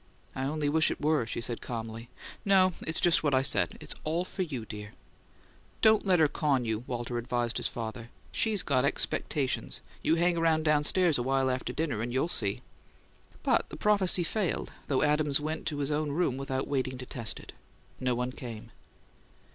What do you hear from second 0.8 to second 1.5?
it were," she